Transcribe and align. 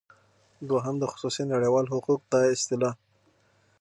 دوهم 0.69 0.95
د 0.99 1.03
خصوصی 1.11 1.43
نړیوال 1.53 1.85
حقوق 1.93 2.21
دا 2.31 2.39
اصطلاح 2.55 2.93